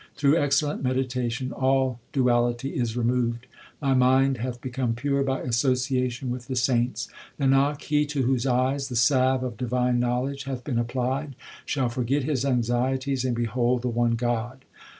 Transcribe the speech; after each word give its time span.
Through 0.15 0.35
excellent 0.35 0.81
meditation 0.81 1.51
all 1.51 1.99
duality 2.11 2.69
is 2.75 2.97
removed; 2.97 3.45
My 3.79 3.93
mind 3.93 4.37
hath 4.37 4.59
become 4.59 4.95
pure 4.95 5.21
by 5.21 5.41
association 5.41 6.31
with 6.31 6.47
the 6.47 6.55
saints. 6.55 7.07
Nanak, 7.39 7.83
he 7.83 8.07
to 8.07 8.23
whose 8.23 8.47
eyes 8.47 8.89
the 8.89 8.95
salve 8.95 9.43
of 9.43 9.57
divine 9.57 9.99
knowledge 9.99 10.45
hath 10.45 10.63
been 10.63 10.79
applied, 10.79 11.35
Shall 11.67 11.89
forget 11.89 12.23
his 12.23 12.43
anxieties 12.45 13.23
and 13.23 13.35
behold 13.35 13.83
the 13.83 13.89
one 13.89 14.15
God. 14.15 14.65